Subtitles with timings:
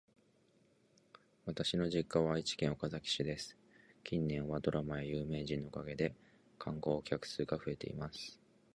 [1.45, 3.55] 私の実家は愛知県岡崎市です。
[4.03, 6.15] 近年はドラマや有名人のおかげで
[6.57, 8.39] 観光客数が増えています。